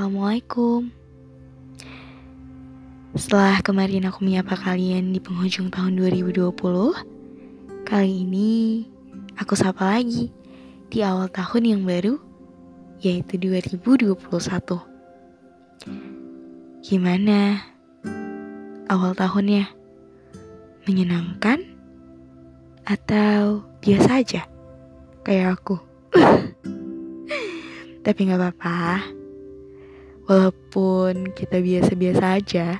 Assalamualaikum. 0.00 0.88
Setelah 3.12 3.60
kemarin 3.60 4.08
aku 4.08 4.24
menyapa 4.24 4.56
kalian 4.56 5.12
di 5.12 5.20
penghujung 5.20 5.68
tahun 5.68 5.92
2020, 5.92 6.56
kali 7.84 8.24
ini 8.24 8.88
aku 9.36 9.52
sapa 9.52 10.00
lagi 10.00 10.32
di 10.88 11.04
awal 11.04 11.28
tahun 11.28 11.76
yang 11.76 11.82
baru, 11.84 12.16
yaitu 13.04 13.36
2021. 13.36 14.16
Gimana 16.80 17.60
awal 18.88 19.12
tahunnya? 19.12 19.68
Menyenangkan? 20.88 21.60
Atau 22.88 23.68
biasa 23.84 24.24
aja? 24.24 24.48
Kayak 25.28 25.60
aku. 25.60 25.76
Tapi 28.08 28.18
gak 28.32 28.40
apa-apa. 28.40 29.19
Walaupun 30.30 31.34
kita 31.34 31.58
biasa-biasa 31.58 32.38
aja, 32.38 32.78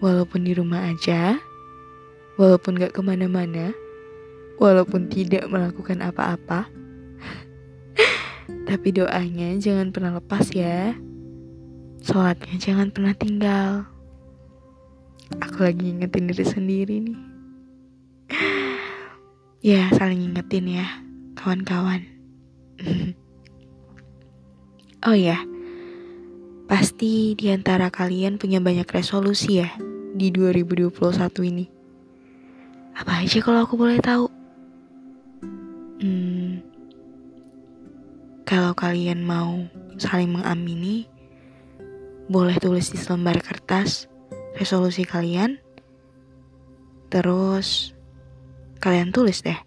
walaupun 0.00 0.48
di 0.48 0.56
rumah 0.56 0.88
aja, 0.88 1.36
walaupun 2.40 2.80
gak 2.80 2.96
ke 2.96 3.04
mana-mana, 3.04 3.76
walaupun 4.56 5.12
tidak 5.12 5.44
melakukan 5.44 6.00
apa-apa, 6.00 6.64
tapi 8.72 8.96
doanya 8.96 9.60
jangan 9.60 9.92
pernah 9.92 10.16
lepas 10.16 10.48
ya. 10.56 10.96
Sholatnya 12.00 12.56
jangan 12.56 12.88
pernah 12.88 13.12
tinggal. 13.12 13.84
Aku 15.44 15.68
lagi 15.68 15.92
ingetin 15.92 16.32
diri 16.32 16.48
sendiri 16.48 16.96
nih. 16.96 17.20
ya, 19.76 19.92
saling 19.92 20.32
ingetin 20.32 20.80
ya, 20.80 20.88
kawan-kawan. 21.36 22.08
Oh 25.04 25.12
ya, 25.12 25.36
pasti 26.74 27.38
di 27.38 27.54
antara 27.54 27.86
kalian 27.86 28.34
punya 28.34 28.58
banyak 28.58 28.90
resolusi 28.90 29.62
ya 29.62 29.70
di 30.10 30.34
2021 30.34 30.90
ini. 31.46 31.70
Apa 32.98 33.22
aja 33.22 33.38
kalau 33.38 33.62
aku 33.62 33.78
boleh 33.78 34.02
tahu? 34.02 34.26
Hmm, 36.02 36.58
kalau 38.42 38.74
kalian 38.74 39.22
mau 39.22 39.70
saling 40.02 40.34
mengamini, 40.34 41.06
boleh 42.26 42.58
tulis 42.58 42.90
di 42.90 42.98
selembar 42.98 43.38
kertas 43.38 44.10
resolusi 44.58 45.06
kalian. 45.06 45.62
Terus 47.06 47.94
kalian 48.82 49.14
tulis 49.14 49.46
deh 49.46 49.62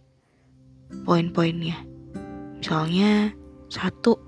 poin-poinnya. 1.07 1.79
Misalnya 2.59 3.31
satu 3.71 4.19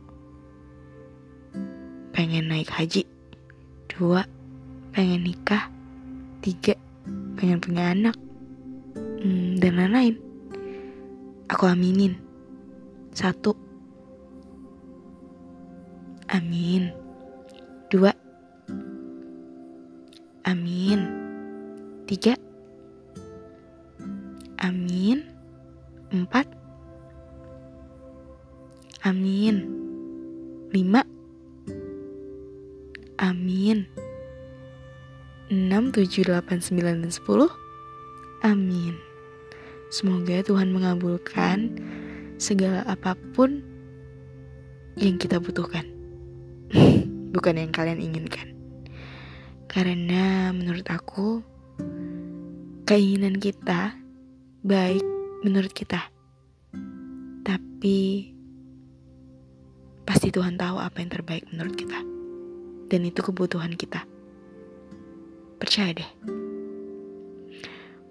pengen 2.20 2.52
naik 2.52 2.68
haji. 2.68 3.08
Dua 3.88 4.28
pengen 4.92 5.24
nikah. 5.24 5.72
Tiga 6.44 6.76
pengen 7.40 7.64
punya 7.64 7.96
anak. 7.96 8.20
Hmm, 9.24 9.56
dan 9.56 9.80
lain-lain. 9.80 10.20
Aku 11.48 11.64
aminin. 11.64 12.20
Satu. 13.16 13.56
Amin. 16.28 16.92
Dua. 17.88 18.12
Amin. 20.44 21.00
Tiga. 22.04 22.36
Amin. 24.60 25.24
Empat. 26.12 26.52
Amin. 29.08 29.64
Lima 30.76 31.19
Amin. 33.20 33.84
6, 35.52 35.92
7, 35.92 36.24
8, 36.24 36.64
9, 36.64 37.04
dan 37.04 37.12
10. 37.12 37.52
Amin. 38.48 38.96
Semoga 39.92 40.40
Tuhan 40.40 40.72
mengabulkan 40.72 41.76
segala 42.40 42.88
apa 42.88 43.20
pun 43.36 43.60
yang 44.96 45.20
kita 45.20 45.36
butuhkan. 45.44 45.84
Bukan 47.36 47.60
yang 47.60 47.76
kalian 47.76 48.00
inginkan. 48.00 48.56
Karena 49.68 50.56
menurut 50.56 50.88
aku, 50.88 51.44
keinginan 52.88 53.36
kita 53.36 54.00
baik 54.64 55.04
menurut 55.44 55.76
kita. 55.76 56.08
Tapi 57.44 58.32
pasti 60.08 60.32
Tuhan 60.32 60.56
tahu 60.56 60.80
apa 60.80 61.04
yang 61.04 61.12
terbaik 61.12 61.44
menurut 61.52 61.76
kita 61.76 62.09
dan 62.90 63.06
itu 63.06 63.22
kebutuhan 63.22 63.78
kita. 63.78 64.04
Percaya 65.62 65.94
deh. 65.94 66.12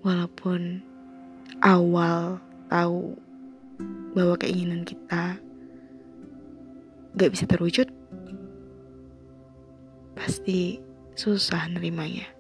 Walaupun 0.07 0.79
awal 1.61 2.39
tahu 2.71 3.19
bahwa 4.15 4.39
keinginan 4.39 4.87
kita 4.87 5.37
gak 7.19 7.31
bisa 7.35 7.45
terwujud, 7.51 7.91
pasti 10.15 10.79
susah 11.19 11.67
nerimanya. 11.67 12.31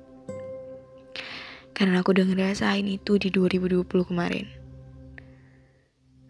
Karena 1.75 2.03
aku 2.03 2.15
udah 2.15 2.27
ngerasain 2.27 2.87
itu 2.87 3.19
di 3.19 3.31
2020 3.31 3.87
kemarin. 3.87 4.47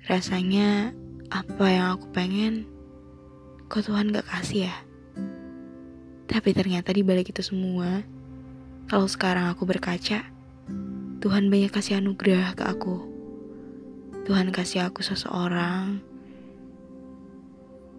Rasanya 0.08 0.92
apa 1.28 1.64
yang 1.68 2.00
aku 2.00 2.08
pengen, 2.16 2.64
kok 3.68 3.84
Tuhan 3.84 4.12
gak 4.12 4.28
kasih 4.28 4.72
ya? 4.72 4.76
Tapi 6.28 6.52
ternyata 6.52 6.92
di 6.92 7.00
balik 7.00 7.32
itu 7.32 7.40
semua, 7.40 8.04
kalau 8.84 9.08
sekarang 9.08 9.48
aku 9.48 9.64
berkaca, 9.64 10.28
Tuhan 11.24 11.48
banyak 11.48 11.72
kasih 11.72 12.04
anugerah 12.04 12.52
ke 12.52 12.68
aku. 12.68 13.00
Tuhan 14.28 14.52
kasih 14.52 14.92
aku 14.92 15.00
seseorang 15.00 16.04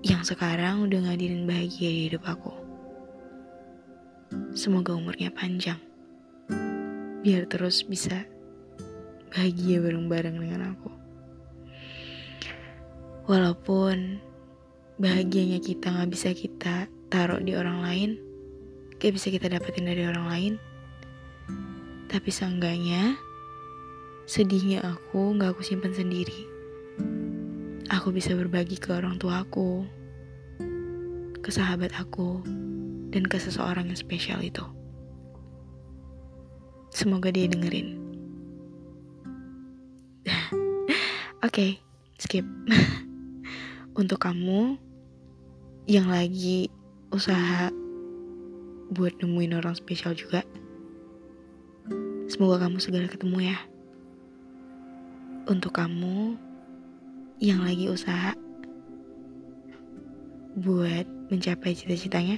yang 0.05 0.21
sekarang 0.21 0.85
udah 0.85 1.09
ngadirin 1.09 1.49
bahagia 1.49 1.89
di 1.89 2.01
hidup 2.07 2.21
aku. 2.29 2.53
Semoga 4.53 4.93
umurnya 4.93 5.33
panjang. 5.33 5.81
Biar 7.25 7.49
terus 7.49 7.81
bisa 7.81 8.29
bahagia 9.33 9.81
bareng-bareng 9.81 10.37
dengan 10.37 10.77
aku. 10.77 10.91
Walaupun 13.25 14.21
bahagianya 15.01 15.57
kita 15.65 15.97
gak 15.97 16.09
bisa 16.13 16.29
kita 16.37 16.85
taruh 17.09 17.41
di 17.41 17.57
orang 17.57 17.81
lain, 17.81 18.09
gak 19.01 19.17
bisa 19.17 19.33
kita 19.33 19.49
dapetin 19.49 19.89
dari 19.89 20.05
orang 20.05 20.25
lain. 20.29 20.53
Tapi 22.09 22.29
seenggaknya, 22.29 23.17
sedihnya 24.29 24.85
aku 24.85 25.33
gak 25.41 25.57
aku 25.57 25.61
simpan 25.65 25.93
sendiri. 25.93 26.45
Aku 27.89 28.13
bisa 28.13 28.37
berbagi 28.37 28.77
ke 28.77 28.93
orang 28.93 29.17
tua 29.17 29.41
aku, 29.41 29.81
ke 31.41 31.49
sahabat 31.49 31.89
aku, 31.97 32.45
dan 33.09 33.25
ke 33.25 33.41
seseorang 33.41 33.89
yang 33.89 33.97
spesial 33.97 34.37
itu. 34.45 34.61
Semoga 36.93 37.33
dia 37.33 37.49
dengerin. 37.49 37.97
Oke, 41.45 41.81
skip. 42.21 42.45
Untuk 43.99 44.21
kamu 44.21 44.77
yang 45.89 46.13
lagi 46.13 46.69
usaha 47.09 47.73
buat 48.93 49.13
nemuin 49.21 49.57
orang 49.57 49.73
spesial 49.77 50.13
juga. 50.13 50.45
Semoga 52.29 52.65
kamu 52.65 52.77
segera 52.77 53.09
ketemu 53.09 53.53
ya. 53.53 53.57
Untuk 55.49 55.73
kamu 55.73 56.37
yang 57.41 57.65
lagi 57.65 57.89
usaha 57.89 58.37
buat 60.53 61.05
mencapai 61.33 61.73
cita-citanya, 61.73 62.37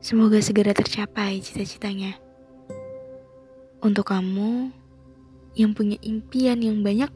semoga 0.00 0.40
segera 0.40 0.72
tercapai 0.72 1.40
cita-citanya. 1.44 2.16
Untuk 3.84 4.08
kamu 4.08 4.72
yang 5.56 5.76
punya 5.76 6.00
impian 6.00 6.64
yang 6.64 6.80
banyak, 6.80 7.12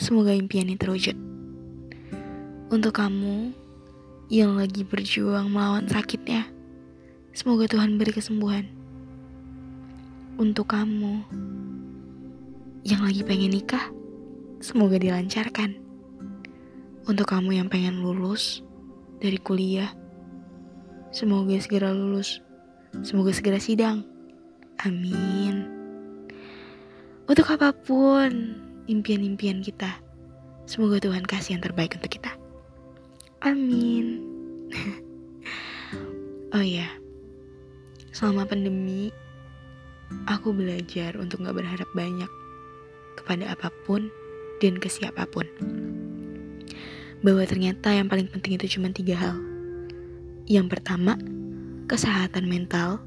semoga 0.00 0.32
impiannya 0.32 0.80
terwujud. 0.80 1.16
Untuk 2.72 2.96
kamu 2.96 3.67
yang 4.28 4.60
lagi 4.60 4.84
berjuang 4.84 5.48
melawan 5.48 5.88
sakitnya. 5.88 6.44
Semoga 7.32 7.64
Tuhan 7.64 7.96
beri 7.96 8.12
kesembuhan. 8.12 8.68
Untuk 10.36 10.68
kamu 10.68 11.24
yang 12.84 13.08
lagi 13.08 13.24
pengen 13.24 13.56
nikah, 13.56 13.88
semoga 14.60 15.00
dilancarkan. 15.00 15.80
Untuk 17.08 17.24
kamu 17.24 17.56
yang 17.56 17.68
pengen 17.72 18.04
lulus 18.04 18.60
dari 19.16 19.40
kuliah, 19.40 19.96
semoga 21.08 21.56
segera 21.56 21.96
lulus. 21.96 22.44
Semoga 23.00 23.32
segera 23.32 23.56
sidang. 23.56 24.04
Amin. 24.84 25.64
Untuk 27.24 27.48
apa 27.48 27.72
pun 27.72 28.60
impian-impian 28.88 29.64
kita, 29.64 29.98
semoga 30.68 31.00
Tuhan 31.00 31.24
kasih 31.24 31.56
yang 31.56 31.64
terbaik 31.64 31.96
untuk 31.96 32.12
kita. 32.12 32.37
Amin. 33.42 34.22
Oh 36.48 36.64
iya, 36.64 36.88
selama 38.08 38.48
pandemi, 38.48 39.12
aku 40.24 40.56
belajar 40.56 41.12
untuk 41.20 41.44
gak 41.44 41.60
berharap 41.60 41.84
banyak 41.92 42.30
kepada 43.20 43.52
apa 43.52 43.68
pun 43.84 44.08
dan 44.64 44.80
ke 44.80 44.88
siapa 44.88 45.28
pun. 45.28 45.44
Bahwa 47.20 47.44
ternyata 47.44 47.92
yang 47.92 48.08
paling 48.08 48.32
penting 48.32 48.56
itu 48.56 48.80
cuma 48.80 48.88
tiga 48.96 49.12
hal. 49.12 49.36
Yang 50.48 50.80
pertama, 50.80 51.20
kesehatan 51.84 52.48
mental. 52.48 53.04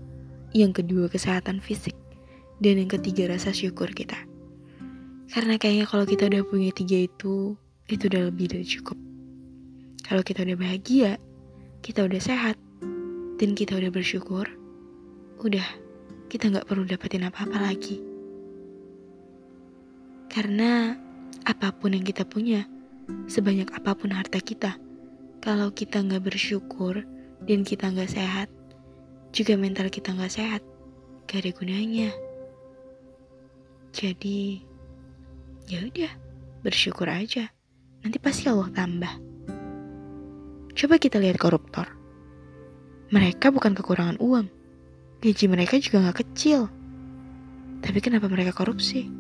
Yang 0.54 0.86
kedua, 0.86 1.10
kesehatan 1.10 1.66
fisik. 1.66 1.98
Dan 2.62 2.78
yang 2.78 2.94
ketiga, 2.94 3.26
rasa 3.26 3.50
syukur 3.50 3.90
kita. 3.90 4.22
Karena 5.34 5.58
kayaknya 5.58 5.90
kalau 5.90 6.06
kita 6.06 6.30
udah 6.30 6.46
punya 6.46 6.70
tiga 6.70 7.10
itu, 7.10 7.58
itu 7.90 8.04
udah 8.06 8.30
lebih 8.30 8.54
dari 8.54 8.70
cukup. 8.70 9.11
Kalau 10.02 10.22
kita 10.26 10.44
udah 10.44 10.58
bahagia, 10.58 11.22
kita 11.82 12.06
udah 12.06 12.22
sehat, 12.22 12.58
dan 13.42 13.58
kita 13.58 13.74
udah 13.74 13.90
bersyukur, 13.90 14.46
udah 15.42 15.66
kita 16.30 16.54
nggak 16.54 16.70
perlu 16.70 16.86
dapetin 16.86 17.26
apa-apa 17.26 17.58
lagi. 17.58 17.98
Karena 20.30 20.94
apa 21.44 21.74
pun 21.74 21.98
yang 21.98 22.06
kita 22.06 22.24
punya, 22.24 22.70
sebanyak 23.26 23.74
apa 23.74 23.98
pun 23.98 24.14
harta 24.14 24.38
kita, 24.38 24.78
kalau 25.42 25.74
kita 25.74 26.06
nggak 26.06 26.22
bersyukur 26.22 27.02
dan 27.50 27.66
kita 27.66 27.90
nggak 27.90 28.14
sehat, 28.14 28.48
juga 29.34 29.58
mental 29.58 29.90
kita 29.90 30.14
nggak 30.14 30.32
sehat, 30.32 30.62
gak 31.26 31.42
ada 31.42 31.52
gunanya. 31.56 32.10
Jadi, 33.92 34.62
ya 35.68 35.84
udah, 35.84 36.12
bersyukur 36.62 37.10
aja. 37.10 37.50
Nanti 38.06 38.18
pasti 38.22 38.48
Allah 38.48 38.72
tambah. 38.72 39.31
Coba 40.72 40.96
kita 40.98 41.20
lihat 41.20 41.38
koruptor 41.38 42.02
mereka 43.12 43.52
bukan 43.52 43.76
kekurangan 43.76 44.16
uang. 44.24 44.48
Gaji 45.20 45.46
mereka 45.52 45.76
juga 45.84 46.08
gak 46.10 46.24
kecil. 46.24 46.72
Tapi 47.84 48.00
kenapa 48.00 48.32
mereka 48.32 48.56
korupsi? 48.56 49.12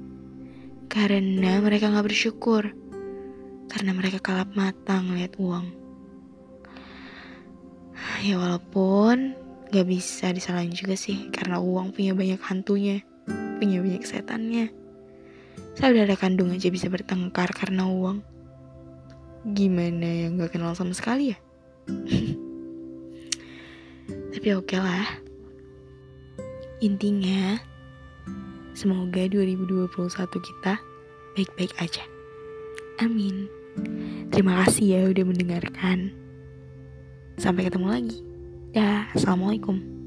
Karena 0.87 1.59
mereka 1.59 1.91
gak 1.91 2.07
bersyukur. 2.07 2.71
Karena 3.67 3.91
mereka 3.91 4.23
kalap 4.23 4.55
mata 4.55 4.95
ngeliat 5.03 5.35
uang. 5.35 5.67
Ya 8.23 8.39
walaupun 8.39 9.35
gak 9.75 9.87
bisa 9.91 10.31
disalahin 10.31 10.71
juga 10.71 10.95
sih. 10.95 11.27
Karena 11.27 11.59
uang 11.59 11.91
punya 11.91 12.15
banyak 12.15 12.39
hantunya. 12.47 13.03
Punya 13.59 13.83
banyak 13.83 14.07
setannya. 14.07 14.71
Ada 15.83 16.15
kandung 16.15 16.55
aja 16.55 16.71
bisa 16.71 16.87
bertengkar 16.87 17.51
karena 17.51 17.91
uang. 17.91 18.23
Gimana 19.41 20.05
yang 20.05 20.37
gak 20.37 20.53
kenal 20.53 20.77
sama 20.77 20.93
sekali 20.93 21.33
ya? 21.33 21.37
Tapi 24.31 24.47
oke 24.53 24.69
okay 24.69 24.79
lah. 24.81 25.07
Intinya, 26.81 27.61
semoga 28.73 29.25
2021 29.29 29.89
kita 30.41 30.81
baik-baik 31.37 31.73
aja. 31.77 32.01
Amin. 33.01 33.45
Terima 34.29 34.65
kasih 34.65 34.85
ya 34.97 35.01
udah 35.09 35.25
mendengarkan. 35.25 36.13
Sampai 37.37 37.65
ketemu 37.69 37.87
lagi. 37.89 38.17
Dah, 38.73 39.09
Assalamualaikum. 39.13 40.00